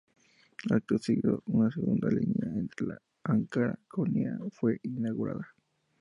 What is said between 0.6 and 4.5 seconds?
Acto seguido, una segunda línea entre Ankara y Konya